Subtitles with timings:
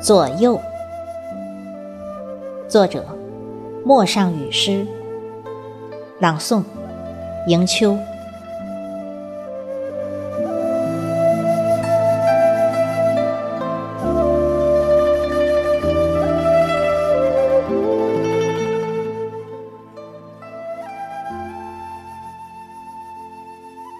[0.00, 0.60] 左右，
[2.68, 3.04] 作者：
[3.84, 4.86] 陌上雨诗，
[6.20, 6.62] 朗诵：
[7.48, 7.98] 迎秋。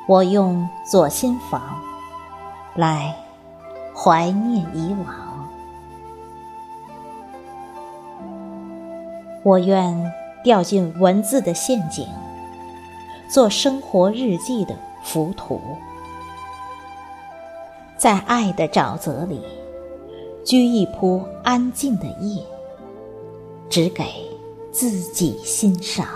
[0.06, 1.60] 我用左心房
[2.74, 3.14] 来
[3.94, 5.27] 怀念以往，
[9.42, 12.06] 我愿掉进文字的陷阱，
[13.28, 15.60] 做生活日记的浮屠，
[17.96, 19.40] 在爱的沼泽里
[20.44, 22.42] 居一铺安静的夜，
[23.70, 24.04] 只给
[24.70, 26.06] 自己欣赏。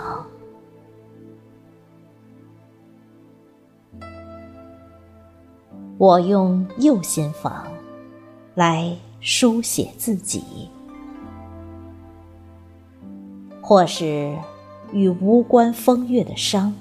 [5.97, 7.65] 我用右心房
[8.55, 10.69] 来书写自己，
[13.63, 14.37] 或是
[14.91, 16.73] 与无关风月的伤，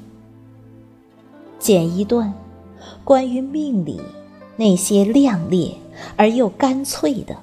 [1.59, 2.35] 剪一段
[3.05, 4.01] 关于命里
[4.57, 5.75] 那些亮烈
[6.17, 7.37] 而又干脆的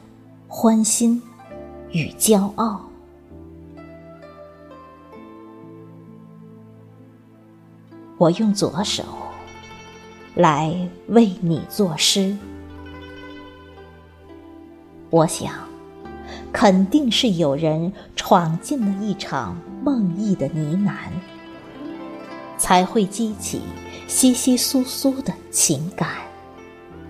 [0.47, 1.19] 欢欣
[1.91, 2.81] 与骄傲。
[8.17, 9.03] 我用左手。
[10.35, 10.73] 来
[11.07, 12.37] 为你作诗，
[15.09, 15.53] 我想，
[16.53, 21.09] 肯定是有人闯进了一场梦呓的呢喃，
[22.57, 23.61] 才会激起
[24.09, 26.09] 稀稀疏疏的情感，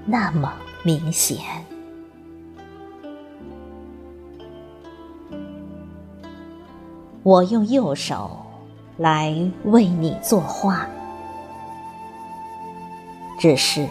[0.05, 1.39] 那么明显。
[7.23, 8.39] 我用右手
[8.97, 10.87] 来为你作画。
[13.39, 13.89] 只是，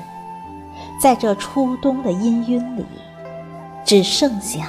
[1.03, 2.87] 在这初冬的氤氲里，
[3.85, 4.69] 只剩下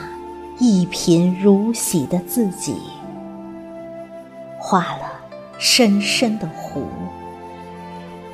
[0.62, 2.76] 一贫如洗的自己，
[4.60, 5.10] 画了
[5.58, 6.86] 深深的湖，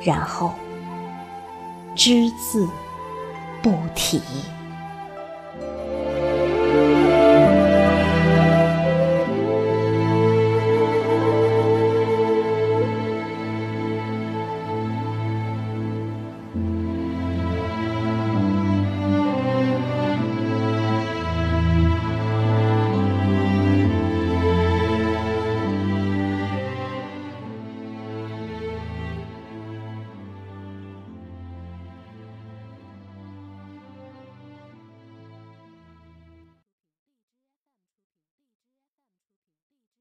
[0.02, 0.52] 然后
[1.94, 2.68] 只字
[3.62, 4.20] 不提。